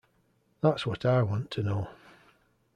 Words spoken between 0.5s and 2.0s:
That's what I want to know.